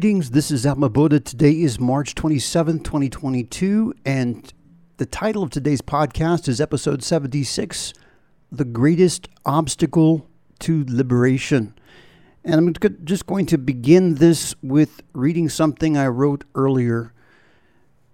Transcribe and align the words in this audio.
Greetings, 0.00 0.30
this 0.30 0.50
is 0.50 0.64
Atma 0.64 0.88
Bodha. 0.88 1.22
Today 1.22 1.60
is 1.60 1.78
March 1.78 2.14
27th, 2.14 2.84
2022, 2.84 3.92
and 4.06 4.50
the 4.96 5.04
title 5.04 5.42
of 5.42 5.50
today's 5.50 5.82
podcast 5.82 6.48
is 6.48 6.58
episode 6.58 7.02
76 7.02 7.92
The 8.50 8.64
Greatest 8.64 9.28
Obstacle 9.44 10.26
to 10.60 10.86
Liberation. 10.88 11.74
And 12.42 12.54
I'm 12.54 12.74
just 13.04 13.26
going 13.26 13.44
to 13.44 13.58
begin 13.58 14.14
this 14.14 14.54
with 14.62 15.02
reading 15.12 15.50
something 15.50 15.98
I 15.98 16.06
wrote 16.06 16.44
earlier 16.54 17.12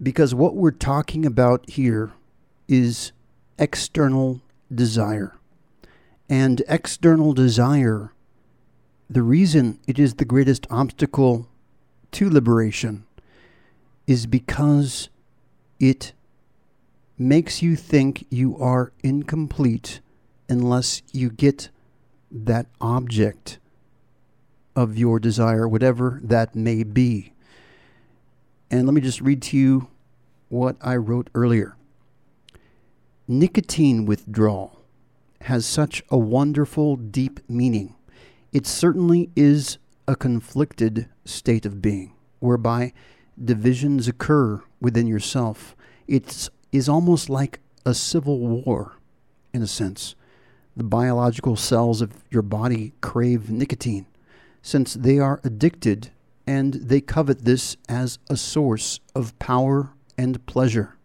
because 0.03 0.35
what 0.35 0.57
we're 0.57 0.73
talking 0.73 1.25
about 1.25 1.71
here 1.71 2.11
is 2.67 3.13
external 3.61 4.41
desire. 4.75 5.37
And 6.29 6.65
external 6.67 7.33
desire 7.33 8.13
the 9.09 9.23
reason 9.23 9.79
it 9.87 10.01
is 10.01 10.15
the 10.15 10.25
greatest 10.25 10.67
obstacle 10.69 11.47
to 12.13 12.31
liberation 12.31 13.05
is 14.07 14.27
because 14.27 15.09
it 15.79 16.13
makes 17.19 17.63
you 17.63 17.77
think 17.77 18.27
you 18.31 18.57
are 18.59 18.93
incomplete 19.03 20.01
unless 20.49 21.03
you 21.13 21.31
get 21.31 21.71
that 22.31 22.67
object 22.81 23.59
of 24.75 24.99
your 24.99 25.19
desire, 25.19 25.67
whatever 25.67 26.21
that 26.23 26.55
may 26.55 26.83
be. 26.83 27.33
And 28.71 28.87
let 28.87 28.95
me 28.95 29.01
just 29.01 29.21
read 29.21 29.43
to 29.43 29.57
you 29.57 29.89
what 30.49 30.77
I 30.81 30.97
wrote 30.97 31.31
earlier. 31.35 31.77
Nicotine 33.27 34.05
withdrawal 34.05 34.83
has 35.43 35.67
such 35.67 36.03
a 36.11 36.19
wonderful, 36.19 36.97
deep 36.97 37.41
meaning 37.49 37.97
it 38.57 38.67
certainly 38.67 39.29
is 39.37 39.77
a 40.09 40.17
conflicted 40.17 41.09
state 41.25 41.67
of 41.67 41.83
being, 41.83 42.15
whereby 42.41 42.93
divisions 43.43 44.09
occur 44.09 44.63
within 44.81 45.07
yourself. 45.07 45.77
It 46.07 46.49
is 46.73 46.89
almost 46.89 47.29
like 47.29 47.61
a 47.85 47.95
civil 47.95 48.39
war, 48.39 48.97
in 49.53 49.63
a 49.63 49.67
sense. 49.67 50.15
The 50.77 50.85
biological 50.85 51.57
cells 51.57 52.01
of 52.03 52.25
your 52.31 52.43
body 52.43 52.93
crave 53.01 53.51
nicotine, 53.51 54.07
since 54.63 54.95
they 54.95 55.19
are 55.19 55.41
addicted 55.45 56.11
and 56.47 56.75
they 56.75 57.01
covet 57.01 57.45
this 57.45 57.77
as 57.89 58.19
a 58.31 58.37
source 58.37 59.01
of 59.15 59.37
power 59.39 59.93
and 60.17 60.45
pleasure. 60.47 60.97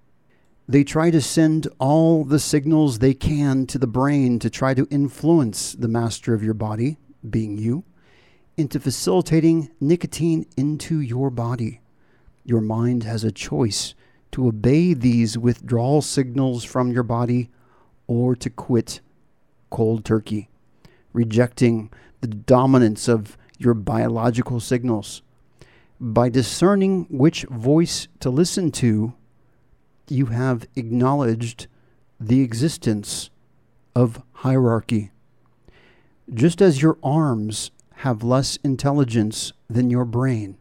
They 0.67 0.83
try 0.83 1.09
to 1.11 1.21
send 1.21 1.67
all 1.79 2.23
the 2.23 2.39
signals 2.39 2.99
they 2.99 3.13
can 3.13 3.65
to 3.67 3.77
the 3.77 3.87
brain 3.87 4.39
to 4.39 4.49
try 4.49 4.73
to 4.73 4.87
influence 4.91 5.73
the 5.73 5.87
master 5.87 6.33
of 6.33 6.43
your 6.43 6.53
body, 6.53 6.97
being 7.27 7.57
you, 7.57 7.83
into 8.61 8.79
facilitating 8.79 9.71
nicotine 9.81 10.45
into 10.55 11.01
your 11.01 11.31
body. 11.31 11.81
Your 12.45 12.61
mind 12.61 13.03
has 13.03 13.23
a 13.23 13.31
choice 13.31 13.95
to 14.31 14.47
obey 14.47 14.93
these 14.93 15.37
withdrawal 15.37 16.01
signals 16.03 16.63
from 16.63 16.91
your 16.91 17.03
body 17.03 17.49
or 18.07 18.35
to 18.35 18.49
quit 18.49 19.01
cold 19.71 20.05
turkey, 20.05 20.47
rejecting 21.11 21.89
the 22.21 22.27
dominance 22.27 23.07
of 23.07 23.35
your 23.57 23.73
biological 23.73 24.59
signals. 24.59 25.23
By 25.99 26.29
discerning 26.29 27.07
which 27.09 27.43
voice 27.43 28.07
to 28.19 28.29
listen 28.29 28.71
to, 28.73 29.13
you 30.07 30.27
have 30.27 30.67
acknowledged 30.75 31.65
the 32.19 32.41
existence 32.41 33.31
of 33.95 34.21
hierarchy. 34.33 35.11
Just 36.31 36.61
as 36.61 36.81
your 36.81 36.97
arms 37.03 37.71
have 38.01 38.23
less 38.23 38.57
intelligence 38.63 39.53
than 39.69 39.91
your 39.91 40.05
brain, 40.05 40.57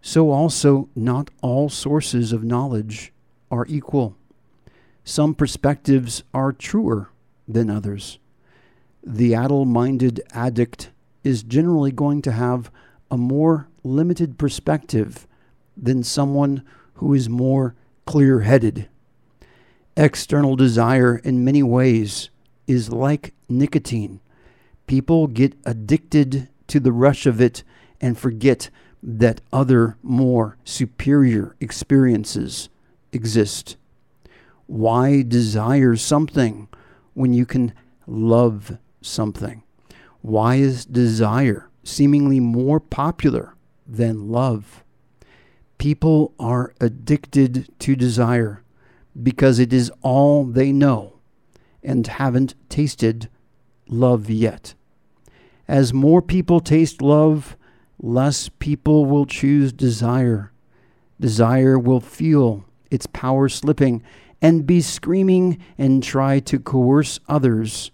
so 0.00 0.30
also 0.30 0.88
not 0.96 1.30
all 1.42 1.68
sources 1.68 2.32
of 2.32 2.42
knowledge 2.42 3.12
are 3.50 3.66
equal. 3.68 4.16
Some 5.04 5.34
perspectives 5.34 6.22
are 6.32 6.50
truer 6.50 7.10
than 7.46 7.68
others. 7.68 8.18
The 9.04 9.34
addle 9.34 9.66
minded 9.66 10.22
addict 10.32 10.90
is 11.22 11.42
generally 11.42 11.92
going 11.92 12.22
to 12.22 12.32
have 12.32 12.70
a 13.10 13.18
more 13.18 13.68
limited 13.84 14.38
perspective 14.38 15.26
than 15.76 16.02
someone 16.02 16.62
who 16.94 17.12
is 17.12 17.28
more 17.28 17.74
clear 18.06 18.40
headed. 18.40 18.88
External 19.94 20.56
desire, 20.56 21.16
in 21.16 21.44
many 21.44 21.62
ways, 21.62 22.30
is 22.66 22.90
like 22.90 23.34
nicotine 23.46 24.20
People 24.86 25.26
get 25.26 25.54
addicted 25.64 26.48
to 26.68 26.80
the 26.80 26.92
rush 26.92 27.26
of 27.26 27.40
it 27.40 27.62
and 28.00 28.18
forget 28.18 28.70
that 29.02 29.40
other, 29.52 29.96
more 30.02 30.56
superior 30.64 31.56
experiences 31.60 32.68
exist. 33.12 33.76
Why 34.66 35.22
desire 35.22 35.96
something 35.96 36.68
when 37.14 37.32
you 37.32 37.44
can 37.44 37.74
love 38.06 38.78
something? 39.00 39.62
Why 40.20 40.56
is 40.56 40.84
desire 40.84 41.68
seemingly 41.82 42.38
more 42.38 42.78
popular 42.78 43.54
than 43.86 44.28
love? 44.28 44.84
People 45.78 46.32
are 46.38 46.72
addicted 46.80 47.68
to 47.80 47.96
desire 47.96 48.62
because 49.20 49.58
it 49.58 49.72
is 49.72 49.90
all 50.00 50.44
they 50.44 50.72
know 50.72 51.18
and 51.82 52.06
haven't 52.06 52.54
tasted 52.68 53.28
love 53.88 54.30
yet. 54.30 54.74
As 55.68 55.92
more 55.92 56.20
people 56.20 56.60
taste 56.60 57.00
love, 57.00 57.56
less 58.00 58.48
people 58.48 59.06
will 59.06 59.26
choose 59.26 59.72
desire. 59.72 60.52
Desire 61.20 61.78
will 61.78 62.00
feel 62.00 62.64
its 62.90 63.06
power 63.06 63.48
slipping 63.48 64.02
and 64.40 64.66
be 64.66 64.80
screaming 64.80 65.62
and 65.78 66.02
try 66.02 66.40
to 66.40 66.58
coerce 66.58 67.20
others 67.28 67.92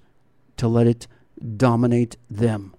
to 0.57 0.67
let 0.67 0.87
it 0.87 1.07
dominate 1.57 2.17
them. 2.31 2.75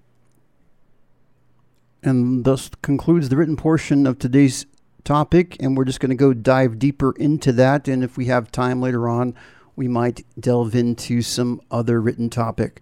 And 2.02 2.44
thus 2.44 2.70
concludes 2.82 3.28
the 3.28 3.36
written 3.36 3.56
portion 3.56 4.06
of 4.06 4.18
today's 4.18 4.66
topic, 5.04 5.56
and 5.60 5.76
we're 5.76 5.84
just 5.84 6.00
going 6.00 6.10
to 6.10 6.16
go 6.16 6.32
dive 6.32 6.78
deeper 6.78 7.12
into 7.12 7.52
that. 7.52 7.88
And 7.88 8.02
if 8.02 8.16
we 8.16 8.26
have 8.26 8.50
time 8.50 8.80
later 8.80 9.08
on, 9.08 9.34
we 9.76 9.86
might 9.86 10.24
delve 10.38 10.74
into 10.74 11.22
some 11.22 11.60
other 11.70 12.00
written 12.00 12.28
topic. 12.28 12.80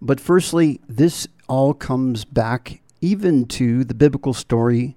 But 0.00 0.18
firstly, 0.18 0.80
this 0.88 1.28
all 1.52 1.74
comes 1.74 2.24
back 2.24 2.80
even 3.02 3.44
to 3.44 3.84
the 3.84 3.92
biblical 3.92 4.32
story 4.32 4.96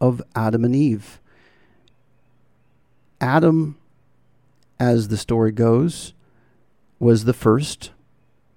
of 0.00 0.22
Adam 0.34 0.64
and 0.64 0.74
Eve. 0.74 1.20
Adam, 3.20 3.76
as 4.80 5.08
the 5.08 5.18
story 5.18 5.52
goes, 5.52 6.14
was 6.98 7.24
the 7.24 7.34
first, 7.34 7.90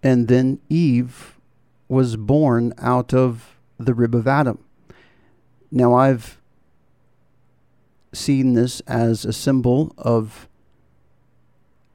and 0.02 0.30
then 0.30 0.62
Eve 0.70 1.38
was 1.90 2.16
born 2.16 2.74
out 2.78 3.14
of 3.14 3.58
the 3.78 3.94
rib 3.94 4.16
of 4.16 4.30
Adam. 4.30 4.58
Now, 5.70 5.94
I've 5.94 6.40
seen 8.14 8.54
this 8.54 8.80
as 8.88 9.26
a 9.26 9.34
symbol 9.34 9.94
of 9.98 10.48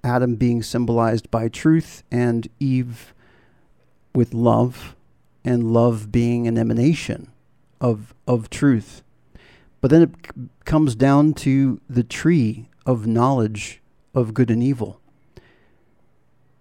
Adam 0.05 0.34
being 0.34 0.62
symbolized 0.62 1.31
by 1.31 1.49
truth 1.49 2.03
and 2.11 2.47
Eve 2.61 3.15
with 4.15 4.34
love 4.34 4.97
and 5.45 5.73
love 5.73 6.12
being 6.12 6.47
an 6.47 6.59
emanation 6.59 7.28
of 7.81 8.15
of 8.27 8.51
truth. 8.51 9.03
But 9.81 9.91
then 9.91 10.03
it 10.03 10.11
c- 10.27 10.49
comes 10.65 10.95
down 10.95 11.33
to 11.34 11.81
the 11.89 12.03
tree 12.04 12.69
of 12.84 13.07
knowledge 13.07 13.81
of 14.15 14.34
good 14.34 14.51
and 14.51 14.63
evil. 14.63 15.01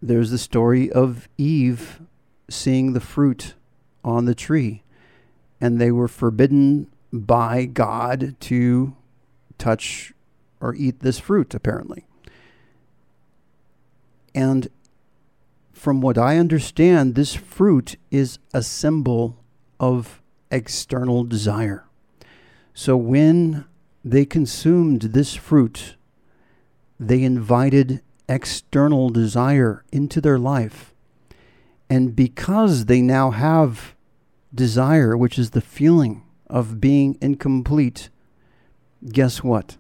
There's 0.02 0.32
the 0.32 0.38
story 0.38 0.90
of 0.92 1.28
Eve 1.38 2.02
seeing 2.50 2.94
the 2.94 3.02
fruit 3.02 3.56
on 4.04 4.26
the 4.26 4.36
tree, 4.36 4.84
and 5.60 5.80
they 5.80 5.92
were 5.92 6.08
forbidden 6.08 6.88
by 7.12 7.66
God 7.66 8.36
to 8.40 8.96
touch 9.58 10.14
or 10.62 10.74
eat 10.76 11.02
this 11.02 11.20
fruit, 11.20 11.54
apparently. 11.54 12.06
And 14.34 14.70
from 15.80 16.02
what 16.02 16.18
I 16.18 16.38
understand, 16.38 17.16
this 17.16 17.34
fruit 17.34 17.96
is 18.12 18.38
a 18.54 18.62
symbol 18.62 19.38
of 19.80 20.22
external 20.52 21.24
desire. 21.24 21.86
So 22.74 22.98
when 22.98 23.64
they 24.04 24.26
consumed 24.26 25.02
this 25.02 25.36
fruit, 25.36 25.96
they 27.00 27.24
invited 27.24 28.02
external 28.28 29.10
desire 29.10 29.86
into 29.90 30.20
their 30.20 30.38
life. 30.38 30.94
And 31.90 32.14
because 32.14 32.86
they 32.86 33.02
now 33.02 33.32
have 33.32 33.96
desire, 34.54 35.16
which 35.16 35.40
is 35.40 35.52
the 35.52 35.62
feeling 35.62 36.24
of 36.48 36.82
being 36.82 37.18
incomplete, 37.22 38.10
guess 39.08 39.42
what? 39.46 39.78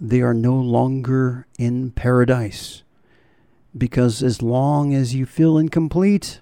They 0.00 0.22
are 0.22 0.34
no 0.34 0.54
longer 0.54 1.46
in 1.58 1.90
paradise. 1.90 2.82
Because 3.76 4.22
as 4.22 4.42
long 4.42 4.94
as 4.94 5.14
you 5.14 5.26
feel 5.26 5.56
incomplete, 5.56 6.40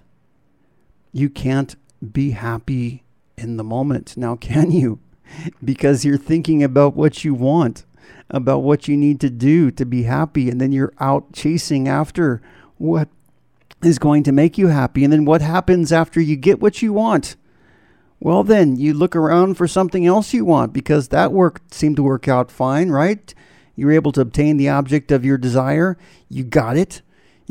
you 1.13 1.29
can't 1.29 1.75
be 2.11 2.31
happy 2.31 3.03
in 3.37 3.57
the 3.57 3.63
moment. 3.63 4.17
Now, 4.17 4.35
can 4.49 4.71
you? 4.71 4.99
because 5.63 6.05
you're 6.05 6.17
thinking 6.17 6.63
about 6.63 6.95
what 6.95 7.23
you 7.23 7.33
want, 7.33 7.85
about 8.29 8.59
what 8.59 8.87
you 8.87 8.97
need 8.97 9.19
to 9.21 9.29
do 9.29 9.71
to 9.71 9.85
be 9.85 10.03
happy, 10.03 10.49
and 10.49 10.59
then 10.59 10.71
you're 10.71 10.93
out 10.99 11.33
chasing 11.33 11.87
after 11.87 12.41
what 12.77 13.09
is 13.83 13.99
going 13.99 14.23
to 14.23 14.31
make 14.31 14.57
you 14.57 14.67
happy. 14.67 15.03
And 15.03 15.11
then 15.11 15.25
what 15.25 15.41
happens 15.41 15.91
after 15.91 16.21
you 16.21 16.35
get 16.35 16.61
what 16.61 16.81
you 16.81 16.93
want? 16.93 17.35
Well, 18.19 18.43
then 18.43 18.75
you 18.75 18.93
look 18.93 19.15
around 19.15 19.55
for 19.55 19.67
something 19.67 20.05
else 20.05 20.33
you 20.33 20.45
want 20.45 20.73
because 20.73 21.07
that 21.07 21.31
work 21.31 21.61
seemed 21.71 21.95
to 21.95 22.03
work 22.03 22.27
out 22.27 22.51
fine, 22.51 22.89
right? 22.89 23.33
You 23.75 23.87
were 23.87 23.93
able 23.93 24.11
to 24.11 24.21
obtain 24.21 24.57
the 24.57 24.69
object 24.69 25.11
of 25.11 25.25
your 25.25 25.39
desire. 25.39 25.97
You 26.29 26.43
got 26.43 26.77
it. 26.77 27.01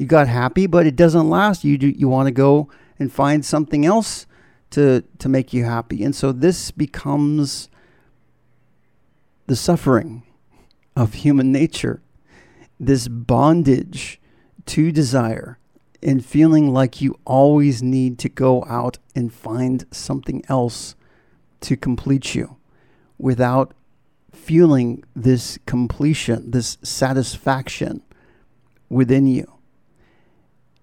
You 0.01 0.07
got 0.07 0.29
happy, 0.29 0.67
but 0.67 0.87
it 0.87 0.97
doesn't 0.97 1.29
last. 1.29 1.63
You 1.63 1.77
do, 1.77 1.89
you 1.91 2.09
want 2.09 2.27
to 2.27 2.31
go 2.33 2.71
and 2.99 3.13
find 3.13 3.45
something 3.45 3.85
else 3.85 4.25
to 4.71 5.05
to 5.19 5.29
make 5.29 5.53
you 5.53 5.65
happy. 5.65 6.03
And 6.03 6.17
so 6.17 6.33
this 6.33 6.71
becomes 6.71 7.69
the 9.47 9.55
suffering 9.55 10.23
of 10.97 11.13
human 11.13 11.53
nature. 11.53 12.01
This 12.79 13.09
bondage 13.09 14.19
to 14.65 14.91
desire 14.91 15.59
and 16.03 16.25
feeling 16.25 16.73
like 16.73 17.03
you 17.03 17.19
always 17.27 17.83
need 17.83 18.19
to 18.21 18.31
go 18.31 18.65
out 18.65 18.97
and 19.15 19.31
find 19.31 19.85
something 19.91 20.43
else 20.49 20.95
to 21.61 21.77
complete 21.77 22.35
you 22.35 22.57
without 23.19 23.75
feeling 24.33 25.05
this 25.15 25.59
completion, 25.67 26.53
this 26.53 26.79
satisfaction 26.83 28.01
within 28.89 29.27
you. 29.27 29.60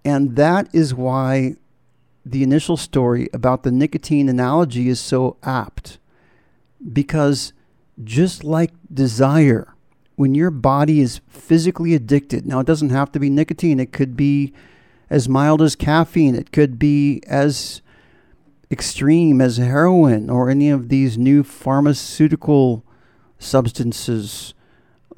And 0.04 0.36
that 0.36 0.68
is 0.72 0.94
why 0.94 1.56
the 2.24 2.42
initial 2.42 2.76
story 2.76 3.28
about 3.32 3.62
the 3.62 3.70
nicotine 3.70 4.28
analogy 4.28 4.88
is 4.88 5.00
so 5.00 5.36
apt. 5.42 5.98
Because 6.92 7.52
just 8.02 8.44
like 8.44 8.72
desire, 8.92 9.74
when 10.16 10.34
your 10.34 10.50
body 10.50 11.00
is 11.00 11.20
physically 11.28 11.94
addicted, 11.94 12.46
now 12.46 12.60
it 12.60 12.66
doesn't 12.66 12.90
have 12.90 13.12
to 13.12 13.20
be 13.20 13.30
nicotine, 13.30 13.80
it 13.80 13.92
could 13.92 14.16
be 14.16 14.52
as 15.10 15.28
mild 15.28 15.62
as 15.62 15.74
caffeine, 15.74 16.34
it 16.34 16.52
could 16.52 16.78
be 16.78 17.22
as 17.26 17.80
extreme 18.70 19.40
as 19.40 19.56
heroin 19.56 20.28
or 20.28 20.50
any 20.50 20.68
of 20.70 20.88
these 20.88 21.16
new 21.16 21.42
pharmaceutical 21.42 22.84
substances 23.38 24.54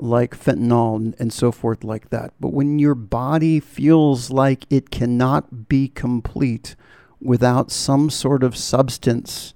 like 0.03 0.37
fentanyl 0.37 1.15
and 1.19 1.33
so 1.33 1.53
forth, 1.53 1.85
like 1.85 2.11
that. 2.11 2.33
But 2.41 2.53
when 2.53 2.79
your 2.79 2.95
body 2.95 3.61
feels 3.61 4.31
like 4.31 4.65
it 4.71 4.91
cannot 4.91 5.69
be 5.69 5.89
complete 5.89 6.77
without 7.21 7.71
some 7.71 8.11
sort 8.11 8.43
of 8.43 8.57
substance 8.57 9.55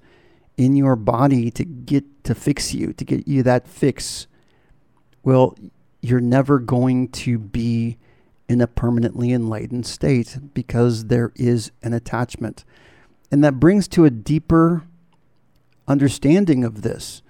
in 0.57 0.75
your 0.75 0.95
body 0.95 1.51
to 1.51 1.65
get 1.65 2.23
to 2.23 2.35
fix 2.35 2.73
you, 2.73 2.93
to 2.93 3.03
get 3.03 3.27
you 3.27 3.43
that 3.43 3.67
fix, 3.67 4.27
well, 5.23 5.57
you're 6.01 6.21
never 6.21 6.59
going 6.59 7.09
to 7.09 7.37
be 7.39 7.97
in 8.47 8.61
a 8.61 8.67
permanently 8.67 9.31
enlightened 9.31 9.85
state 9.85 10.37
because 10.53 11.05
there 11.05 11.31
is 11.35 11.71
an 11.81 11.93
attachment. 11.93 12.63
And 13.31 13.43
that 13.43 13.59
brings 13.59 13.87
to 13.89 14.05
a 14.05 14.11
deeper 14.11 14.83
understanding 15.87 16.63
of 16.63 16.83
this 16.83 17.23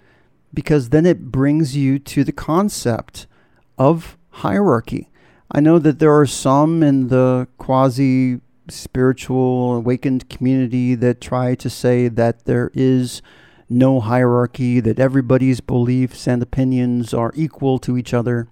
because 0.56 0.90
then 0.90 1.06
it 1.06 1.31
brings 1.31 1.78
you 1.78 2.00
to 2.00 2.24
the 2.24 2.31
concept 2.31 3.28
of 3.78 4.18
hierarchy. 4.30 5.12
I 5.52 5.60
know 5.60 5.78
that 5.80 6.00
there 6.00 6.18
are 6.18 6.25
some 6.25 6.81
in 6.81 7.10
the 7.10 7.48
quasi 7.57 8.40
spiritual 8.68 9.75
awakened 9.75 10.30
community 10.30 10.96
that 10.96 11.22
try 11.22 11.54
to 11.56 11.69
say 11.69 12.07
that 12.07 12.46
there 12.46 12.72
is 12.74 13.22
no 13.69 14.00
hierarchy, 14.00 14.80
that 14.80 15.00
everybody's 15.00 15.62
beliefs 15.62 16.28
and 16.28 16.42
opinions 16.42 17.13
are 17.13 17.31
equal 17.36 17.78
to 17.80 17.98
each 17.98 18.13
other. 18.13 18.48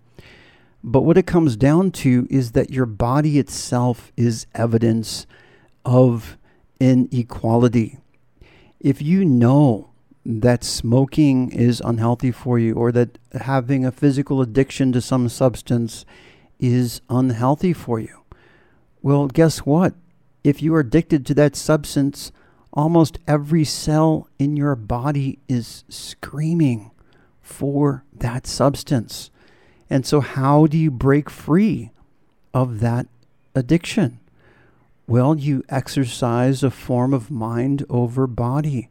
But 0.83 1.01
what 1.01 1.17
it 1.17 1.25
comes 1.25 1.55
down 1.55 1.91
to 1.91 2.27
is 2.29 2.51
that 2.51 2.69
your 2.69 2.85
body 2.85 3.39
itself 3.39 4.11
is 4.17 4.45
evidence 4.53 5.25
of 5.85 6.37
inequality. 6.79 7.99
If 8.79 9.01
you 9.01 9.23
know 9.23 9.92
that 10.25 10.63
smoking 10.63 11.51
is 11.51 11.81
unhealthy 11.83 12.31
for 12.31 12.57
you 12.57 12.73
or 12.75 12.91
that 12.91 13.17
having 13.33 13.85
a 13.85 13.91
physical 13.91 14.41
addiction 14.41 14.91
to 14.93 15.01
some 15.01 15.27
substance 15.27 16.05
is 16.59 17.01
unhealthy 17.09 17.73
for 17.73 17.99
you. 17.99 18.23
Well, 19.01 19.27
guess 19.27 19.59
what? 19.59 19.93
If 20.43 20.61
you 20.61 20.73
are 20.75 20.79
addicted 20.79 21.25
to 21.25 21.33
that 21.35 21.55
substance, 21.55 22.31
almost 22.71 23.19
every 23.27 23.65
cell 23.65 24.29
in 24.39 24.55
your 24.55 24.75
body 24.75 25.39
is 25.49 25.83
screaming 25.89 26.91
for 27.41 28.05
that 28.13 28.47
substance. 28.47 29.29
And 29.89 30.05
so, 30.05 30.21
how 30.21 30.67
do 30.67 30.77
you 30.77 30.89
break 30.89 31.29
free 31.29 31.91
of 32.53 32.79
that 32.79 33.07
addiction? 33.53 34.19
Well, 35.05 35.35
you 35.35 35.63
exercise 35.67 36.63
a 36.63 36.71
form 36.71 37.13
of 37.13 37.29
mind 37.29 37.85
over 37.89 38.25
body 38.25 38.89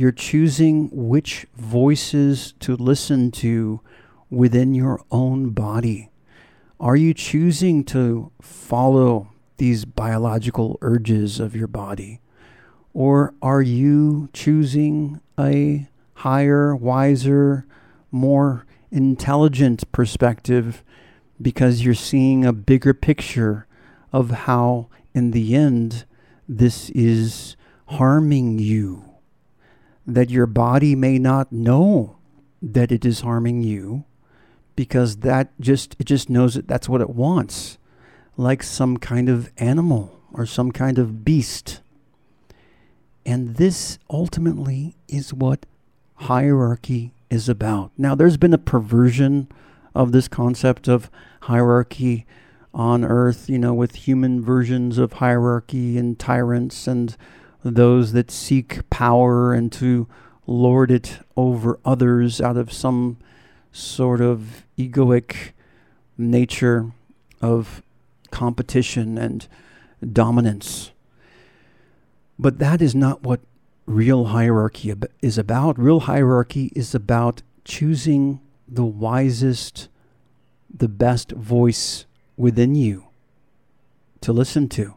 you're 0.00 0.10
choosing 0.10 0.88
which 0.90 1.46
voices 1.54 2.54
to 2.58 2.74
listen 2.74 3.30
to 3.30 3.82
within 4.30 4.72
your 4.72 4.98
own 5.10 5.50
body. 5.50 6.08
Are 6.80 6.96
you 6.96 7.12
choosing 7.12 7.84
to 7.84 8.32
follow 8.40 9.30
these 9.58 9.84
biological 9.84 10.78
urges 10.80 11.38
of 11.38 11.54
your 11.54 11.66
body? 11.66 12.22
Or 12.94 13.34
are 13.42 13.60
you 13.60 14.30
choosing 14.32 15.20
a 15.38 15.86
higher, 16.14 16.74
wiser, 16.74 17.66
more 18.10 18.64
intelligent 18.90 19.92
perspective 19.92 20.82
because 21.42 21.84
you're 21.84 21.92
seeing 21.92 22.46
a 22.46 22.54
bigger 22.54 22.94
picture 22.94 23.66
of 24.14 24.30
how, 24.30 24.88
in 25.12 25.32
the 25.32 25.54
end, 25.54 26.06
this 26.48 26.88
is 26.88 27.54
harming 27.84 28.58
you? 28.58 29.09
That 30.06 30.30
your 30.30 30.46
body 30.46 30.94
may 30.94 31.18
not 31.18 31.52
know 31.52 32.16
that 32.62 32.92
it 32.92 33.04
is 33.04 33.20
harming 33.20 33.62
you 33.62 34.04
because 34.76 35.18
that 35.18 35.52
just 35.60 35.96
it 35.98 36.04
just 36.04 36.30
knows 36.30 36.54
that 36.54 36.68
that's 36.68 36.88
what 36.88 37.00
it 37.00 37.10
wants 37.10 37.78
like 38.36 38.62
some 38.62 38.96
kind 38.96 39.28
of 39.28 39.50
animal 39.58 40.18
or 40.32 40.46
some 40.46 40.72
kind 40.72 40.98
of 40.98 41.24
beast. 41.24 41.80
And 43.26 43.56
this 43.56 43.98
ultimately 44.08 44.96
is 45.08 45.34
what 45.34 45.66
hierarchy 46.14 47.12
is 47.28 47.48
about. 47.48 47.92
Now 47.98 48.14
there's 48.14 48.36
been 48.36 48.54
a 48.54 48.58
perversion 48.58 49.48
of 49.94 50.12
this 50.12 50.28
concept 50.28 50.88
of 50.88 51.10
hierarchy 51.42 52.26
on 52.72 53.04
earth 53.04 53.48
you 53.48 53.58
know 53.58 53.74
with 53.74 53.94
human 53.96 54.40
versions 54.40 54.96
of 54.96 55.14
hierarchy 55.14 55.98
and 55.98 56.18
tyrants 56.18 56.86
and 56.86 57.16
those 57.62 58.12
that 58.12 58.30
seek 58.30 58.88
power 58.90 59.52
and 59.52 59.70
to 59.72 60.08
lord 60.46 60.90
it 60.90 61.18
over 61.36 61.78
others 61.84 62.40
out 62.40 62.56
of 62.56 62.72
some 62.72 63.16
sort 63.72 64.20
of 64.20 64.64
egoic 64.78 65.52
nature 66.16 66.92
of 67.40 67.82
competition 68.30 69.18
and 69.18 69.46
dominance. 70.12 70.92
But 72.38 72.58
that 72.58 72.80
is 72.80 72.94
not 72.94 73.22
what 73.22 73.40
real 73.86 74.26
hierarchy 74.26 74.94
is 75.20 75.38
about. 75.38 75.78
Real 75.78 76.00
hierarchy 76.00 76.72
is 76.74 76.94
about 76.94 77.42
choosing 77.64 78.40
the 78.66 78.84
wisest, 78.84 79.88
the 80.72 80.88
best 80.88 81.32
voice 81.32 82.06
within 82.36 82.74
you 82.74 83.06
to 84.20 84.32
listen 84.32 84.68
to. 84.70 84.94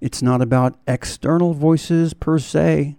It's 0.00 0.22
not 0.22 0.42
about 0.42 0.78
external 0.86 1.54
voices 1.54 2.14
per 2.14 2.38
se, 2.38 2.96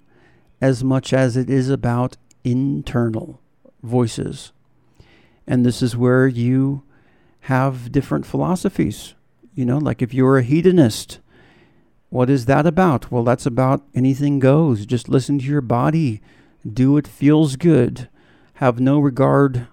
as 0.60 0.84
much 0.84 1.13
as 1.13 1.38
it 1.38 1.50
is 1.50 1.70
about 1.70 2.18
internal 2.44 3.39
voices. 3.84 4.51
And 5.46 5.66
this 5.66 5.82
is 5.82 5.96
where 5.96 6.27
you 6.27 6.84
have 7.42 7.92
different 7.92 8.25
philosophies. 8.25 9.13
You 9.54 9.66
know, 9.66 9.77
like 9.77 10.01
if 10.01 10.13
you're 10.13 10.38
a 10.38 10.44
hedonist, 10.44 11.20
what 12.10 12.30
is 12.30 12.46
that 12.46 12.66
about? 12.66 13.12
Well, 13.12 13.24
that's 13.24 13.46
about 13.46 13.86
anything 13.94 14.39
goes. 14.39 14.86
Just 14.86 15.10
listen 15.10 15.39
to 15.39 15.46
your 15.46 15.62
body, 15.62 16.22
do 16.68 16.94
what 16.94 17.08
feels 17.08 17.56
good, 17.56 18.10
have 18.56 18.80
no 18.80 19.00
regard 19.00 19.68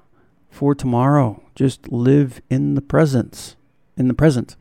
for 0.51 0.75
tomorrow. 0.75 1.43
Just 1.55 1.91
live 1.91 2.41
in 2.51 2.75
the 2.75 2.83
presence, 2.83 3.57
in 3.97 4.09
the 4.09 4.15
present. 4.15 4.57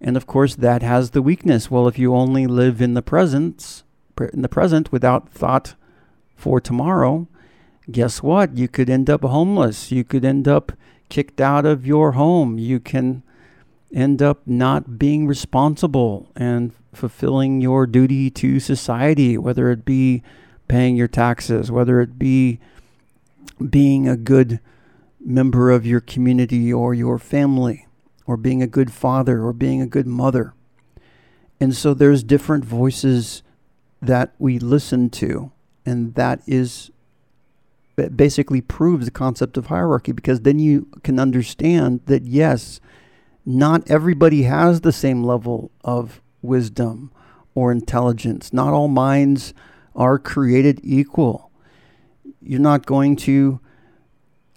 And 0.00 0.16
of 0.16 0.26
course, 0.26 0.54
that 0.56 0.82
has 0.82 1.10
the 1.10 1.22
weakness. 1.22 1.70
Well, 1.70 1.88
if 1.88 1.98
you 1.98 2.14
only 2.14 2.46
live 2.46 2.80
in 2.80 2.94
the 2.94 3.02
present, 3.02 3.82
in 4.32 4.42
the 4.42 4.48
present 4.48 4.92
without 4.92 5.28
thought 5.30 5.74
for 6.36 6.60
tomorrow, 6.60 7.26
guess 7.90 8.22
what? 8.22 8.56
You 8.56 8.68
could 8.68 8.90
end 8.90 9.08
up 9.08 9.22
homeless. 9.22 9.90
You 9.90 10.04
could 10.04 10.24
end 10.24 10.46
up 10.46 10.72
kicked 11.08 11.40
out 11.40 11.64
of 11.64 11.86
your 11.86 12.12
home. 12.12 12.58
You 12.58 12.80
can 12.80 13.22
end 13.94 14.20
up 14.20 14.46
not 14.46 14.98
being 14.98 15.26
responsible 15.26 16.30
and 16.36 16.72
fulfilling 16.92 17.60
your 17.60 17.86
duty 17.86 18.30
to 18.30 18.60
society, 18.60 19.38
whether 19.38 19.70
it 19.70 19.84
be 19.84 20.22
paying 20.68 20.96
your 20.96 21.08
taxes, 21.08 21.70
whether 21.70 22.00
it 22.00 22.18
be 22.18 22.58
being 23.70 24.08
a 24.08 24.16
good 24.16 24.60
member 25.24 25.70
of 25.70 25.86
your 25.86 26.00
community 26.00 26.72
or 26.72 26.94
your 26.94 27.18
family, 27.18 27.85
or 28.26 28.36
being 28.36 28.62
a 28.62 28.66
good 28.66 28.92
father 28.92 29.42
or 29.42 29.52
being 29.52 29.80
a 29.80 29.86
good 29.86 30.06
mother. 30.06 30.54
And 31.60 31.74
so 31.74 31.94
there's 31.94 32.22
different 32.22 32.64
voices 32.64 33.42
that 34.02 34.34
we 34.38 34.58
listen 34.58 35.08
to, 35.10 35.52
and 35.84 36.14
that 36.14 36.42
is 36.46 36.90
basically 38.14 38.60
proves 38.60 39.06
the 39.06 39.10
concept 39.10 39.56
of 39.56 39.66
hierarchy 39.66 40.12
because 40.12 40.40
then 40.40 40.58
you 40.58 40.86
can 41.02 41.18
understand 41.18 42.00
that 42.06 42.24
yes, 42.24 42.78
not 43.46 43.90
everybody 43.90 44.42
has 44.42 44.82
the 44.82 44.92
same 44.92 45.24
level 45.24 45.70
of 45.82 46.20
wisdom 46.42 47.10
or 47.54 47.72
intelligence. 47.72 48.52
Not 48.52 48.74
all 48.74 48.88
minds 48.88 49.54
are 49.94 50.18
created 50.18 50.80
equal. 50.82 51.50
You're 52.42 52.60
not 52.60 52.84
going 52.84 53.16
to 53.16 53.60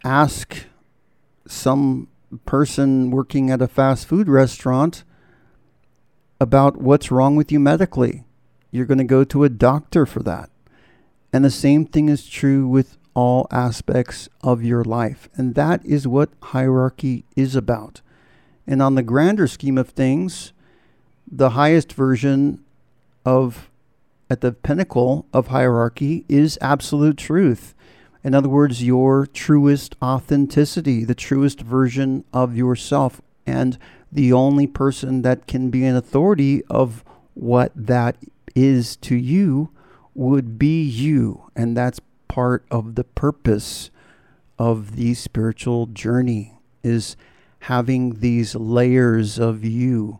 ask 0.03 0.65
some 1.47 2.09
person 2.45 3.11
working 3.11 3.49
at 3.49 3.61
a 3.61 3.67
fast 3.67 4.07
food 4.07 4.27
restaurant 4.27 5.03
about 6.39 6.77
what's 6.77 7.11
wrong 7.11 7.35
with 7.35 7.51
you 7.51 7.59
medically. 7.59 8.23
You're 8.71 8.85
going 8.85 8.99
to 8.99 9.03
go 9.03 9.23
to 9.23 9.43
a 9.43 9.49
doctor 9.49 10.05
for 10.05 10.21
that. 10.23 10.49
And 11.33 11.43
the 11.43 11.51
same 11.51 11.85
thing 11.85 12.09
is 12.09 12.27
true 12.27 12.67
with 12.67 12.97
all 13.13 13.47
aspects 13.51 14.29
of 14.41 14.63
your 14.63 14.83
life. 14.83 15.29
And 15.35 15.55
that 15.55 15.85
is 15.85 16.07
what 16.07 16.29
hierarchy 16.41 17.25
is 17.35 17.55
about. 17.55 18.01
And 18.65 18.81
on 18.81 18.95
the 18.95 19.03
grander 19.03 19.47
scheme 19.47 19.77
of 19.77 19.89
things, 19.89 20.53
the 21.29 21.51
highest 21.51 21.93
version 21.93 22.63
of, 23.25 23.69
at 24.29 24.41
the 24.41 24.51
pinnacle 24.51 25.25
of 25.33 25.47
hierarchy, 25.47 26.25
is 26.29 26.57
absolute 26.61 27.17
truth. 27.17 27.75
In 28.23 28.35
other 28.35 28.49
words, 28.49 28.83
your 28.83 29.25
truest 29.25 29.95
authenticity, 30.01 31.05
the 31.05 31.15
truest 31.15 31.61
version 31.61 32.25
of 32.33 32.55
yourself. 32.55 33.21
And 33.45 33.77
the 34.11 34.33
only 34.33 34.67
person 34.67 35.21
that 35.21 35.47
can 35.47 35.69
be 35.69 35.85
an 35.85 35.95
authority 35.95 36.63
of 36.65 37.03
what 37.33 37.71
that 37.75 38.17
is 38.55 38.95
to 38.97 39.15
you 39.15 39.69
would 40.13 40.59
be 40.59 40.81
you. 40.83 41.49
And 41.55 41.77
that's 41.77 42.01
part 42.27 42.65
of 42.69 42.95
the 42.95 43.03
purpose 43.03 43.89
of 44.57 44.95
the 44.97 45.13
spiritual 45.13 45.85
journey 45.87 46.59
is 46.83 47.15
having 47.61 48.19
these 48.19 48.55
layers 48.55 49.39
of 49.39 49.63
you 49.63 50.19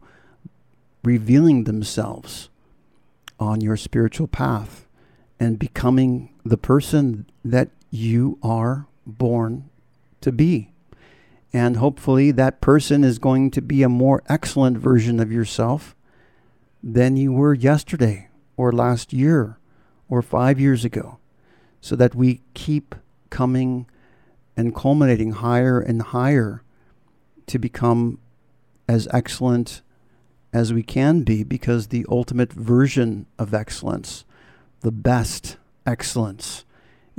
revealing 1.03 1.65
themselves 1.65 2.49
on 3.39 3.61
your 3.61 3.77
spiritual 3.77 4.27
path 4.27 4.87
and 5.39 5.57
becoming 5.57 6.29
the 6.43 6.57
person 6.57 7.25
that 7.43 7.69
you 7.89 8.37
are 8.43 8.87
born 9.05 9.69
to 10.21 10.31
be. 10.31 10.71
And 11.51 11.77
hopefully, 11.77 12.31
that 12.31 12.61
person 12.61 13.03
is 13.03 13.17
going 13.17 13.49
to 13.51 13.61
be 13.61 13.81
a 13.81 13.89
more 13.89 14.21
excellent 14.27 14.77
version 14.77 15.19
of 15.19 15.31
yourself 15.31 15.95
than 16.83 17.17
you 17.17 17.31
were 17.31 17.53
yesterday, 17.53 18.29
or 18.55 18.71
last 18.71 19.11
year, 19.11 19.57
or 20.07 20.21
five 20.21 20.59
years 20.59 20.85
ago, 20.85 21.17
so 21.81 21.95
that 21.95 22.13
we 22.13 22.41
keep 22.53 22.93
coming 23.29 23.87
and 24.55 24.75
culminating 24.75 25.31
higher 25.31 25.79
and 25.79 26.01
higher 26.01 26.61
to 27.47 27.57
become 27.57 28.19
as 28.87 29.07
excellent 29.11 29.81
as 30.53 30.73
we 30.73 30.83
can 30.83 31.23
be, 31.23 31.43
because 31.43 31.87
the 31.87 32.05
ultimate 32.09 32.53
version 32.53 33.25
of 33.37 33.53
excellence, 33.53 34.23
the 34.81 34.91
best 34.91 35.57
excellence, 35.85 36.63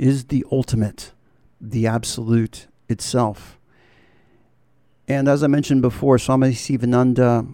is 0.01 0.25
the 0.25 0.43
ultimate, 0.51 1.11
the 1.61 1.85
absolute 1.85 2.65
itself. 2.89 3.59
And 5.07 5.27
as 5.27 5.43
I 5.43 5.47
mentioned 5.47 5.83
before, 5.83 6.17
Swami 6.17 6.53
Sivananda 6.53 7.53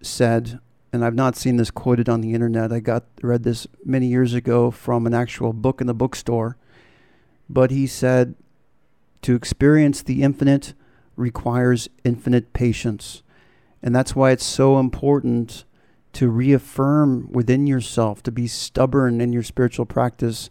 said, 0.00 0.58
and 0.90 1.04
I've 1.04 1.14
not 1.14 1.36
seen 1.36 1.58
this 1.58 1.70
quoted 1.70 2.08
on 2.08 2.22
the 2.22 2.32
internet. 2.32 2.72
I 2.72 2.80
got 2.80 3.04
read 3.20 3.42
this 3.42 3.66
many 3.84 4.06
years 4.06 4.32
ago 4.32 4.70
from 4.70 5.06
an 5.06 5.12
actual 5.12 5.52
book 5.52 5.82
in 5.82 5.86
the 5.86 5.92
bookstore. 5.92 6.56
But 7.50 7.70
he 7.70 7.86
said, 7.86 8.36
to 9.20 9.34
experience 9.34 10.02
the 10.02 10.22
infinite 10.22 10.72
requires 11.14 11.90
infinite 12.04 12.54
patience. 12.54 13.22
And 13.82 13.94
that's 13.94 14.16
why 14.16 14.30
it's 14.30 14.46
so 14.46 14.78
important 14.78 15.64
to 16.14 16.30
reaffirm 16.30 17.30
within 17.30 17.66
yourself, 17.66 18.22
to 18.22 18.32
be 18.32 18.46
stubborn 18.46 19.20
in 19.20 19.34
your 19.34 19.42
spiritual 19.42 19.84
practice 19.84 20.48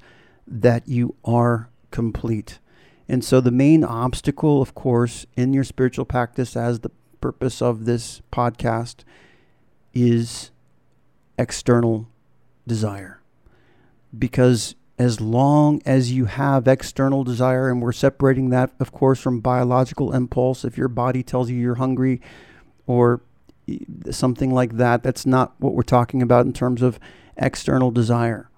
that 0.48 0.88
you 0.88 1.16
are 1.24 1.70
complete. 1.92 2.60
And 3.08 3.24
so, 3.24 3.42
the 3.42 3.52
main 3.52 3.84
obstacle, 3.84 4.62
of 4.62 4.74
course, 4.74 5.26
in 5.36 5.54
your 5.54 5.64
spiritual 5.64 6.06
practice, 6.06 6.56
as 6.56 6.80
the 6.80 6.92
purpose 7.20 7.62
of 7.62 7.86
this 7.86 8.22
podcast, 8.32 9.04
is 9.94 10.52
external 11.38 12.08
desire. 12.66 13.22
Because 14.18 14.76
as 14.98 15.20
long 15.20 15.82
as 15.86 16.12
you 16.12 16.26
have 16.26 16.68
external 16.68 17.24
desire, 17.24 17.70
and 17.70 17.82
we're 17.82 17.92
separating 17.92 18.50
that, 18.52 18.72
of 18.80 18.92
course, 18.92 19.20
from 19.20 19.40
biological 19.40 20.14
impulse, 20.14 20.64
if 20.64 20.78
your 20.78 20.88
body 20.88 21.24
tells 21.24 21.50
you 21.50 21.58
you're 21.58 21.76
hungry 21.76 22.22
or 22.86 23.22
something 24.12 24.54
like 24.54 24.78
that, 24.78 25.02
that's 25.02 25.26
not 25.26 25.54
what 25.60 25.74
we're 25.74 25.82
talking 25.82 26.22
about 26.22 26.46
in 26.46 26.54
terms 26.54 26.82
of 26.82 27.00
external 27.36 27.90
desire. 27.90 28.51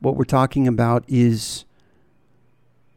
What 0.00 0.16
we're 0.16 0.24
talking 0.24 0.66
about 0.66 1.04
is 1.08 1.64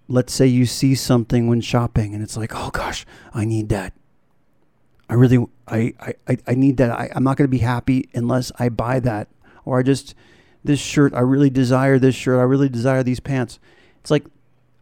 let's 0.07 0.33
say 0.33 0.47
you 0.47 0.65
see 0.65 0.95
something 0.95 1.47
when 1.47 1.61
shopping 1.61 2.13
and 2.13 2.23
it's 2.23 2.37
like, 2.37 2.51
oh 2.53 2.69
gosh, 2.71 3.05
I 3.33 3.45
need 3.45 3.69
that. 3.69 3.93
I 5.09 5.15
really, 5.15 5.45
I, 5.67 5.93
I, 6.27 6.37
I 6.47 6.55
need 6.55 6.77
that. 6.77 6.91
I, 6.91 7.09
I'm 7.13 7.23
not 7.23 7.37
going 7.37 7.47
to 7.47 7.51
be 7.51 7.59
happy 7.59 8.09
unless 8.13 8.51
I 8.57 8.69
buy 8.69 8.99
that. 9.01 9.27
Or 9.65 9.79
I 9.79 9.83
just, 9.83 10.15
this 10.63 10.79
shirt, 10.79 11.13
I 11.13 11.19
really 11.19 11.49
desire 11.49 11.99
this 11.99 12.15
shirt. 12.15 12.39
I 12.39 12.43
really 12.43 12.69
desire 12.69 13.03
these 13.03 13.19
pants. 13.19 13.59
It's 13.99 14.11
like, 14.11 14.25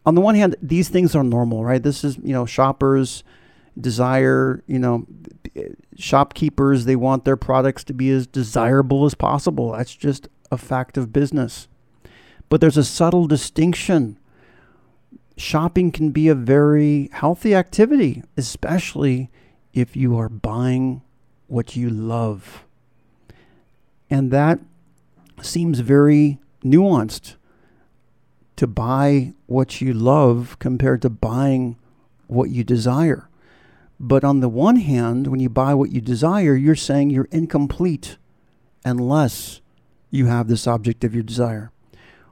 on 0.05 0.15
the 0.15 0.21
one 0.21 0.35
hand, 0.35 0.55
these 0.61 0.89
things 0.89 1.15
are 1.15 1.23
normal, 1.23 1.63
right? 1.63 1.81
This 1.81 2.03
is, 2.03 2.17
you 2.17 2.33
know, 2.33 2.45
shoppers 2.45 3.23
desire, 3.79 4.63
you 4.67 4.79
know, 4.79 5.05
shopkeepers, 5.97 6.85
they 6.85 6.95
want 6.95 7.25
their 7.25 7.37
products 7.37 7.83
to 7.85 7.93
be 7.93 8.09
as 8.09 8.27
desirable 8.27 9.05
as 9.05 9.13
possible. 9.13 9.73
That's 9.73 9.95
just 9.95 10.27
a 10.51 10.57
fact 10.57 10.97
of 10.97 11.13
business. 11.13 11.67
But 12.51 12.59
there's 12.59 12.75
a 12.75 12.83
subtle 12.83 13.27
distinction. 13.27 14.19
Shopping 15.37 15.89
can 15.89 16.11
be 16.11 16.27
a 16.27 16.35
very 16.35 17.09
healthy 17.13 17.55
activity, 17.55 18.23
especially 18.35 19.29
if 19.73 19.95
you 19.95 20.17
are 20.17 20.27
buying 20.27 21.01
what 21.47 21.77
you 21.77 21.89
love. 21.89 22.65
And 24.09 24.31
that 24.31 24.59
seems 25.41 25.79
very 25.79 26.39
nuanced 26.61 27.35
to 28.57 28.67
buy 28.67 29.31
what 29.45 29.79
you 29.79 29.93
love 29.93 30.57
compared 30.59 31.01
to 31.03 31.09
buying 31.09 31.77
what 32.27 32.49
you 32.49 32.65
desire. 32.65 33.29
But 33.97 34.25
on 34.25 34.41
the 34.41 34.49
one 34.49 34.75
hand, 34.75 35.27
when 35.27 35.39
you 35.39 35.47
buy 35.47 35.73
what 35.73 35.93
you 35.93 36.01
desire, 36.01 36.55
you're 36.55 36.75
saying 36.75 37.11
you're 37.11 37.29
incomplete 37.31 38.17
unless 38.83 39.61
you 40.09 40.25
have 40.25 40.49
this 40.49 40.67
object 40.67 41.05
of 41.05 41.13
your 41.13 41.23
desire. 41.23 41.71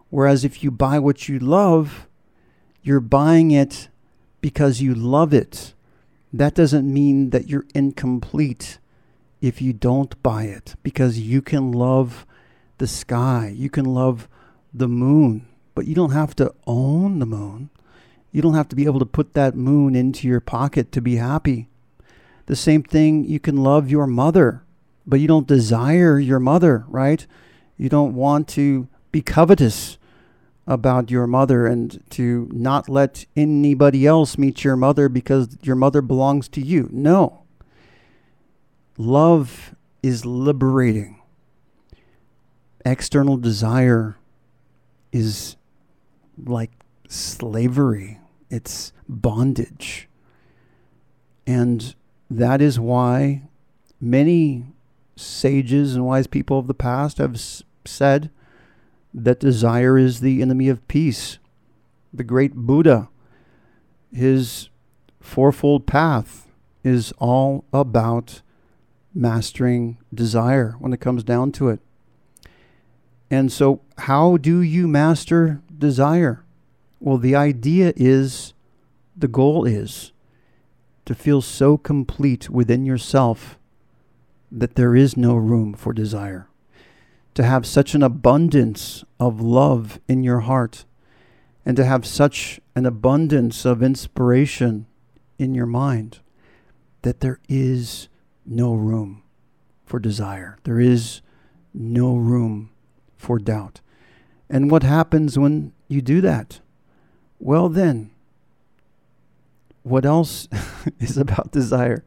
Whereas 0.10 0.44
if 0.44 0.64
you 0.64 0.72
buy 0.72 1.00
what 1.00 1.30
you 1.30 1.40
love, 1.40 2.08
you're 2.82 3.00
buying 3.00 3.52
it 3.52 3.90
because 4.42 4.82
you 4.82 4.96
love 4.96 5.34
it. 5.34 5.74
That 6.34 6.56
doesn't 6.56 6.92
mean 6.92 7.32
that 7.32 7.48
you're 7.48 7.66
incomplete 7.74 8.80
if 9.42 9.62
you 9.62 9.74
don't 9.74 10.22
buy 10.22 10.44
it, 10.44 10.76
because 10.84 11.20
you 11.20 11.42
can 11.42 11.72
love 11.72 12.26
the 12.78 12.88
sky, 12.88 13.54
you 13.56 13.70
can 13.70 13.86
love 13.86 14.28
the 14.74 14.88
moon, 14.88 15.48
but 15.76 15.88
you 15.88 15.96
don't 15.96 16.12
have 16.12 16.36
to 16.36 16.54
own 16.68 17.20
the 17.20 17.26
moon. 17.26 17.70
You 18.32 18.42
don't 18.42 18.54
have 18.54 18.68
to 18.70 18.76
be 18.76 18.86
able 18.86 19.00
to 19.00 19.06
put 19.06 19.34
that 19.34 19.56
moon 19.56 19.96
into 19.96 20.28
your 20.28 20.40
pocket 20.40 20.92
to 20.92 21.02
be 21.02 21.16
happy. 21.16 21.70
The 22.48 22.56
same 22.56 22.84
thing, 22.84 23.26
you 23.26 23.40
can 23.40 23.58
love 23.58 23.90
your 23.90 24.08
mother, 24.08 24.64
but 25.06 25.20
you 25.20 25.28
don't 25.28 25.48
desire 25.48 26.20
your 26.20 26.40
mother, 26.40 26.86
right? 26.88 27.26
You 27.78 27.90
don't 27.90 28.14
want 28.14 28.48
to 28.50 28.88
be 29.12 29.22
covetous 29.22 29.98
about 30.70 31.10
your 31.10 31.26
mother 31.26 31.66
and 31.66 32.00
to 32.12 32.48
not 32.54 32.88
let 32.88 33.26
anybody 33.36 34.06
else 34.06 34.38
meet 34.38 34.64
your 34.64 34.76
mother 34.76 35.10
because 35.10 35.58
your 35.64 35.76
mother 35.76 36.00
belongs 36.00 36.48
to 36.48 36.62
you. 36.62 36.88
No. 36.92 37.42
Love 38.96 39.74
is 40.04 40.26
liberating. 40.26 41.20
External 42.86 43.36
desire 43.36 44.18
is 45.12 45.56
like 46.46 46.72
slavery, 47.08 48.20
it's 48.52 48.94
bondage. 49.08 50.08
And 51.48 51.96
that 52.30 52.62
is 52.62 52.80
why 52.80 53.42
many 54.00 54.68
sages 55.16 55.96
and 55.96 56.06
wise 56.06 56.28
people 56.28 56.60
of 56.60 56.68
the 56.68 56.76
past 56.76 57.18
have 57.18 57.42
said 57.86 58.30
that 59.14 59.40
desire 59.40 59.98
is 59.98 60.20
the 60.20 60.42
enemy 60.42 60.70
of 60.70 60.88
peace. 60.88 61.40
The 62.14 62.24
great 62.24 62.56
Buddha, 62.56 63.10
his 64.12 64.70
fourfold 65.20 65.86
path 65.86 66.48
is 66.84 67.12
all 67.18 67.66
about 67.74 68.42
mastering 69.14 69.98
desire 70.14 70.76
when 70.80 70.94
it 70.94 71.00
comes 71.00 71.24
down 71.24 71.52
to 71.54 71.70
it. 71.70 71.80
And 73.32 73.52
so, 73.52 73.82
how 73.98 74.38
do 74.38 74.62
you 74.62 74.88
master 74.88 75.62
desire? 75.78 76.44
Well, 77.00 77.18
the 77.18 77.36
idea 77.36 77.94
is, 77.96 78.54
the 79.16 79.28
goal 79.28 79.66
is 79.66 80.12
to 81.06 81.14
feel 81.14 81.42
so 81.42 81.78
complete 81.78 82.50
within 82.50 82.86
yourself 82.86 83.58
that 84.52 84.76
there 84.76 84.96
is 84.96 85.16
no 85.16 85.36
room 85.36 85.74
for 85.74 85.94
desire. 85.94 86.48
To 87.36 87.44
have 87.44 87.66
such 87.66 87.96
an 87.96 88.04
abundance 88.04 89.04
of 89.20 89.40
love 89.40 90.00
in 90.08 90.24
your 90.24 90.42
heart, 90.42 90.86
and 91.66 91.78
to 91.78 91.86
have 91.86 92.06
such 92.06 92.60
an 92.76 92.86
abundance 92.86 93.66
of 93.66 93.84
inspiration 93.84 94.88
in 95.38 95.54
your 95.54 95.66
mind 95.66 96.20
that 97.02 97.22
there 97.22 97.40
is 97.48 98.10
no 98.46 98.74
room 98.74 99.24
for 99.86 100.00
desire. 100.00 100.58
There 100.64 100.80
is 100.80 101.22
no 101.74 102.16
room 102.16 102.72
for 103.16 103.40
doubt. 103.40 103.82
And 104.50 104.72
what 104.72 104.84
happens 104.84 105.38
when 105.38 105.74
you 105.88 106.02
do 106.02 106.22
that? 106.22 106.60
Well, 107.40 107.70
then, 107.70 108.12
what 109.84 110.06
else 110.06 110.48
is 111.00 111.18
about 111.18 111.52
desire? 111.52 112.04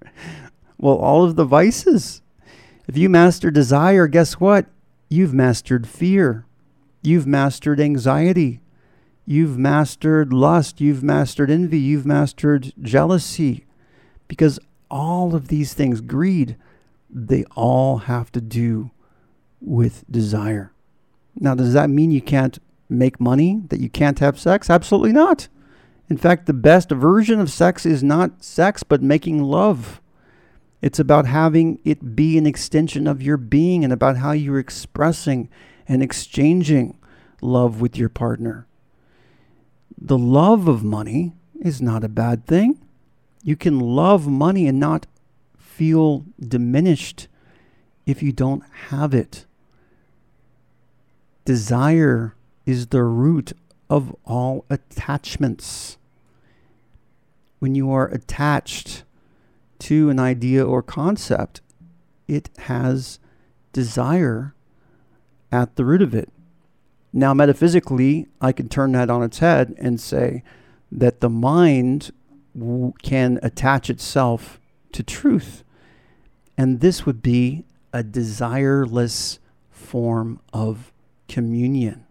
Well, 0.79 0.97
all 0.97 1.25
of 1.25 1.37
the 1.37 1.45
vices. 1.45 2.23
If 2.89 2.97
you 2.97 3.09
master 3.09 3.51
desire, 3.51 4.07
guess 4.09 4.35
what? 4.35 4.67
You've 5.13 5.35
mastered 5.35 5.87
fear. 5.87 6.47
You've 7.03 7.27
mastered 7.27 7.79
anxiety. 7.81 8.63
You've 9.27 9.59
mastered 9.59 10.33
lust. 10.33 10.81
You've 10.81 11.03
mastered 11.03 11.51
envy. 11.51 11.79
You've 11.79 12.07
mastered 12.07 12.73
jealousy. 12.81 13.67
Because 14.27 14.59
all 14.91 15.35
of 15.35 15.49
these 15.49 15.75
things, 15.75 16.01
greed, 16.01 16.57
they 17.11 17.45
all 17.55 17.99
have 17.99 18.33
to 18.33 18.41
do 18.41 18.91
with 19.61 20.11
desire. 20.11 20.73
Now, 21.39 21.55
does 21.55 21.75
that 21.75 21.91
mean 21.91 22.11
you 22.11 22.23
can't 22.23 22.59
make 22.89 23.21
money, 23.21 23.61
that 23.69 23.81
you 23.81 23.91
can't 23.91 24.19
have 24.19 24.41
sex? 24.41 24.71
Absolutely 24.71 25.13
not. 25.13 25.49
In 26.09 26.17
fact, 26.17 26.47
the 26.47 26.55
best 26.55 26.91
version 26.91 27.39
of 27.39 27.51
sex 27.51 27.85
is 27.85 28.03
not 28.03 28.43
sex, 28.43 28.83
but 28.83 29.03
making 29.03 29.43
love. 29.43 30.01
It's 30.83 30.99
about 30.99 31.27
having 31.27 31.79
it 31.85 32.17
be 32.17 32.37
an 32.37 32.45
extension 32.45 33.07
of 33.07 33.23
your 33.23 33.37
being 33.37 33.85
and 33.85 33.93
about 33.93 34.17
how 34.17 34.33
you're 34.33 34.59
expressing 34.59 35.49
and 35.89 36.03
exchanging 36.03 36.99
love 37.41 37.81
with 37.81 37.97
your 37.97 38.09
partner. 38.09 38.67
The 39.97 40.19
love 40.19 40.67
of 40.67 40.83
money 40.83 41.35
is 41.61 41.81
not 41.81 42.03
a 42.03 42.09
bad 42.09 42.47
thing. 42.47 42.85
You 43.45 43.55
can 43.55 43.79
love 43.79 44.27
money 44.27 44.67
and 44.67 44.81
not 44.81 45.07
feel 45.57 46.27
diminished 46.41 47.29
if 48.05 48.21
you 48.21 48.33
don't 48.33 48.65
have 48.89 49.15
it. 49.15 49.47
Desire 51.45 52.35
is 52.67 52.89
the 52.89 53.05
root 53.05 53.53
of 53.89 54.15
all 54.25 54.65
attachments. 54.69 55.99
When 57.61 57.77
you 57.77 57.93
are 57.93 58.09
attached 58.09 59.05
to 59.83 60.11
an 60.11 60.21
idea 60.21 60.65
or 60.65 60.81
concept, 60.81 61.61
it 62.29 62.51
has 62.57 63.19
desire 63.73 64.55
at 65.51 65.75
the 65.75 65.85
root 65.85 66.01
of 66.01 66.15
it. 66.15 66.29
Now, 67.13 67.35
metaphysically, 67.35 68.29
I 68.41 68.53
can 68.53 68.69
turn 68.69 68.93
that 68.93 69.11
on 69.11 69.25
its 69.25 69.41
head 69.41 69.75
and 69.79 70.01
say 70.01 70.45
that 70.93 71.21
the 71.21 71.29
mind 71.29 72.13
w- 72.57 72.93
can 73.03 73.41
attach 73.43 73.91
itself 73.91 74.61
to 74.93 75.03
truth. 75.03 75.65
And 76.57 76.81
this 76.81 77.05
would 77.05 77.21
be 77.21 77.65
a 77.93 78.05
desireless 78.05 79.41
form 79.71 80.41
of 80.53 80.93
communion. 81.29 82.07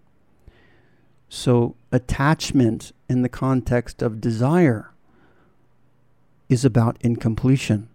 So, 1.30 1.76
attachment 1.92 2.92
in 3.08 3.22
the 3.22 3.30
context 3.30 4.02
of 4.02 4.20
desire 4.20 4.91
is 6.52 6.66
about 6.66 6.98
incompletion. 7.00 7.88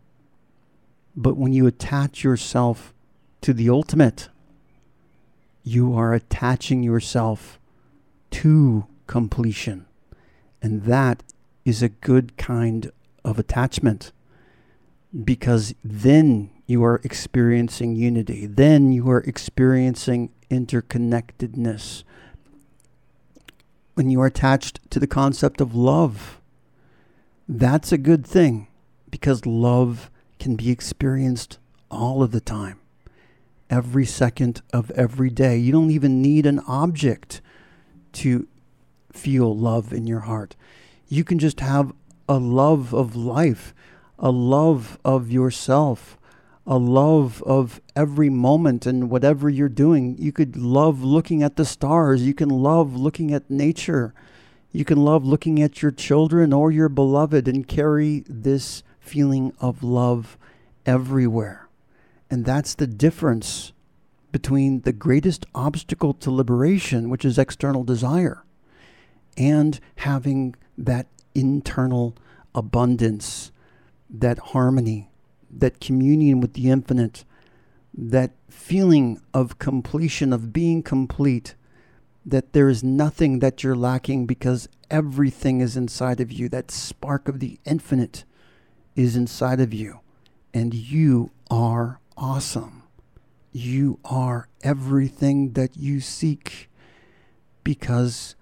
But 1.14 1.36
when 1.36 1.52
you 1.52 1.66
attach 1.66 2.24
yourself 2.24 2.94
to 3.42 3.52
the 3.52 3.68
ultimate, 3.68 4.30
you 5.62 5.94
are 5.94 6.14
attaching 6.14 6.82
yourself 6.82 7.60
to 8.30 8.86
completion. 9.06 9.84
And 10.62 10.84
that 10.84 11.22
is 11.66 11.82
a 11.82 11.90
good 11.90 12.38
kind 12.38 12.90
of 13.26 13.38
attachment 13.38 14.10
because 15.24 15.74
then 15.84 16.50
you 16.66 16.82
are 16.82 17.02
experiencing 17.04 17.94
unity. 17.94 18.46
Then 18.46 18.90
you 18.90 19.10
are 19.10 19.20
experiencing 19.20 20.30
interconnectedness. 20.50 22.04
When 23.92 24.08
you 24.08 24.22
are 24.22 24.26
attached 24.26 24.80
to 24.90 24.98
the 24.98 25.06
concept 25.06 25.60
of 25.60 25.74
love, 25.74 26.35
that's 27.48 27.92
a 27.92 27.98
good 27.98 28.26
thing 28.26 28.68
because 29.10 29.46
love 29.46 30.10
can 30.38 30.56
be 30.56 30.70
experienced 30.70 31.58
all 31.90 32.22
of 32.22 32.32
the 32.32 32.40
time, 32.40 32.80
every 33.70 34.04
second 34.04 34.62
of 34.72 34.90
every 34.92 35.30
day. 35.30 35.56
You 35.56 35.72
don't 35.72 35.90
even 35.90 36.20
need 36.20 36.46
an 36.46 36.60
object 36.60 37.40
to 38.12 38.48
feel 39.12 39.56
love 39.56 39.92
in 39.92 40.06
your 40.06 40.20
heart 40.20 40.56
you 41.08 41.24
can 41.24 41.38
just 41.38 41.60
have 41.60 41.92
a 42.28 42.38
love 42.38 42.92
of 42.94 43.14
life, 43.14 43.74
a 44.18 44.30
love 44.30 44.98
of 45.04 45.30
yourself, 45.30 46.18
a 46.66 46.78
love 46.78 47.42
of 47.44 47.80
every 47.94 48.28
moment 48.28 48.86
and 48.86 49.08
whatever 49.08 49.48
you're 49.48 49.68
doing. 49.68 50.16
You 50.18 50.32
could 50.32 50.56
love 50.56 51.02
looking 51.02 51.42
at 51.42 51.56
the 51.56 51.64
stars. 51.64 52.26
You 52.26 52.34
can 52.34 52.48
love 52.48 52.96
looking 52.96 53.32
at 53.32 53.48
nature. 53.48 54.14
You 54.76 54.84
can 54.84 55.02
love 55.02 55.24
looking 55.24 55.62
at 55.62 55.80
your 55.80 55.90
children 55.90 56.52
or 56.52 56.70
your 56.70 56.90
beloved 56.90 57.48
and 57.48 57.66
carry 57.66 58.24
this 58.28 58.82
feeling 59.00 59.54
of 59.58 59.82
love 59.82 60.36
everywhere. 60.84 61.70
And 62.28 62.44
that's 62.44 62.74
the 62.74 62.86
difference 62.86 63.72
between 64.32 64.82
the 64.82 64.92
greatest 64.92 65.46
obstacle 65.54 66.12
to 66.12 66.30
liberation, 66.30 67.08
which 67.08 67.24
is 67.24 67.38
external 67.38 67.84
desire, 67.84 68.44
and 69.38 69.80
having 69.96 70.54
that 70.76 71.06
internal 71.34 72.14
abundance, 72.54 73.52
that 74.10 74.38
harmony, 74.38 75.08
that 75.50 75.80
communion 75.80 76.38
with 76.38 76.52
the 76.52 76.68
infinite, 76.68 77.24
that 77.96 78.32
feeling 78.50 79.22
of 79.32 79.58
completion, 79.58 80.34
of 80.34 80.52
being 80.52 80.82
complete, 80.82 81.54
that 82.26 82.52
there 82.52 82.68
is 82.68 82.82
nothing 82.82 83.38
that 83.38 83.62
you're 83.62 83.76
lacking 83.76 84.26
because 84.26 84.68
everything 84.90 85.60
is 85.60 85.76
inside 85.76 86.20
of 86.20 86.32
you. 86.32 86.48
That 86.48 86.72
spark 86.72 87.28
of 87.28 87.38
the 87.38 87.60
infinite 87.64 88.24
is 88.96 89.14
inside 89.14 89.60
of 89.60 89.72
you. 89.72 90.00
And 90.52 90.74
you 90.74 91.30
are 91.50 92.00
awesome. 92.16 92.82
You 93.52 94.00
are 94.04 94.48
everything 94.62 95.52
that 95.52 95.76
you 95.76 96.00
seek 96.00 96.68
because 97.62 98.34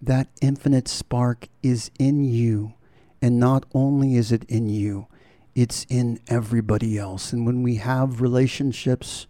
that 0.00 0.28
infinite 0.42 0.88
spark 0.88 1.48
is 1.62 1.90
in 1.98 2.24
you. 2.24 2.74
And 3.22 3.40
not 3.40 3.64
only 3.72 4.16
is 4.16 4.30
it 4.30 4.44
in 4.44 4.68
you, 4.68 5.06
it's 5.54 5.86
in 5.88 6.20
everybody 6.28 6.98
else. 6.98 7.32
And 7.32 7.46
when 7.46 7.62
we 7.62 7.76
have 7.76 8.20
relationships, 8.20 9.26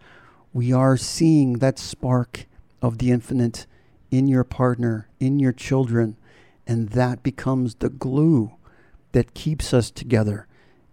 we 0.53 0.73
are 0.73 0.97
seeing 0.97 1.55
that 1.55 1.79
spark 1.79 2.47
of 2.81 2.99
the 2.99 3.11
infinite 3.11 3.67
in 4.13 4.29
your 4.29 4.45
partner, 4.45 5.09
in 5.19 5.41
your 5.41 5.53
children, 5.53 6.17
and 6.67 6.91
that 6.91 7.23
becomes 7.23 7.77
the 7.77 7.89
glue 7.89 8.53
that 9.13 9.35
keeps 9.35 9.75
us 9.75 9.91
together. 9.91 10.47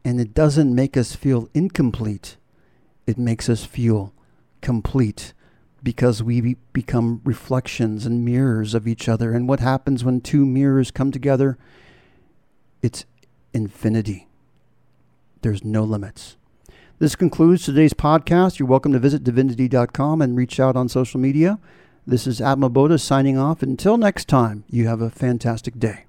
And 0.03 0.19
it 0.19 0.33
doesn't 0.33 0.73
make 0.73 0.95
us 0.95 1.15
feel 1.15 1.49
incomplete, 1.53 2.37
it 3.05 3.17
makes 3.17 3.49
us 3.49 3.65
feel 3.65 4.13
complete 4.61 5.33
because 5.83 6.23
we 6.23 6.55
become 6.73 7.21
reflections 7.23 8.05
and 8.05 8.25
mirrors 8.25 8.73
of 8.73 8.87
each 8.87 9.07
other. 9.07 9.33
And 9.33 9.47
what 9.47 9.59
happens 9.59 10.03
when 10.03 10.21
two 10.21 10.45
mirrors 10.45 10.91
come 10.91 11.11
together? 11.11 11.57
It's 12.81 13.05
infinity. 13.53 14.27
There's 15.41 15.63
no 15.63 15.83
limits. 15.83 16.37
This 16.99 17.15
concludes 17.15 17.63
today's 17.63 17.93
podcast. 17.93 18.59
You're 18.59 18.67
welcome 18.67 18.91
to 18.91 18.99
visit 18.99 19.23
divinity.com 19.23 20.21
and 20.21 20.37
reach 20.37 20.59
out 20.59 20.75
on 20.75 20.89
social 20.89 21.19
media. 21.19 21.59
This 22.09 22.25
is 22.25 22.41
Atma 22.41 22.71
Bodha 22.71 22.99
signing 22.99 23.37
off. 23.37 23.61
Until 23.61 23.95
next 23.95 24.27
time, 24.27 24.63
you 24.67 24.87
have 24.87 24.99
a 24.99 25.11
fantastic 25.11 25.77
day. 25.77 26.08